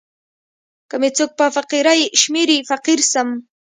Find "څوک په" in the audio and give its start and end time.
1.17-1.45